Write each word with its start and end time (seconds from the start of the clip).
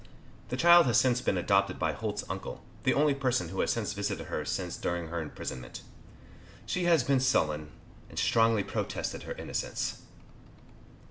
The 0.49 0.57
child 0.57 0.87
has 0.87 0.97
since 0.97 1.21
been 1.21 1.37
adopted 1.37 1.77
by 1.77 1.91
Holt's 1.93 2.23
uncle, 2.27 2.63
the 2.85 2.93
only 2.95 3.13
person 3.13 3.49
who 3.49 3.59
has 3.59 3.75
visited 3.75 4.25
her 4.29 4.43
since 4.45 4.75
during 4.75 5.09
her 5.09 5.21
imprisonment. 5.21 5.83
She 6.65 6.85
has 6.85 7.03
been 7.03 7.19
sullen, 7.19 7.69
and 8.09 8.17
strongly 8.17 8.63
protested 8.63 9.21
her 9.29 9.33
innocence. 9.33 10.01